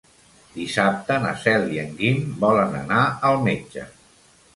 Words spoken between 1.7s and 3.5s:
i en Guim volen anar al